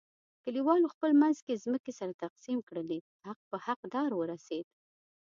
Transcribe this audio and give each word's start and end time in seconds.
کلیوالو 0.43 0.91
خپل 0.93 1.11
منځ 1.21 1.37
کې 1.45 1.61
ځمکې 1.63 1.91
سره 1.99 2.19
تقسیم 2.23 2.59
کړلې، 2.67 2.99
حق 3.25 3.39
په 3.49 3.57
حق 3.65 3.79
دار 3.93 4.11
ورسیدا. 4.15 4.71